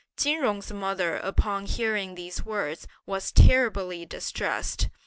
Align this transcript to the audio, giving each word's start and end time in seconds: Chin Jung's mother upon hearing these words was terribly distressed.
Chin 0.17 0.41
Jung's 0.41 0.73
mother 0.73 1.17
upon 1.17 1.67
hearing 1.67 2.15
these 2.15 2.43
words 2.43 2.87
was 3.05 3.31
terribly 3.31 4.03
distressed. 4.03 4.89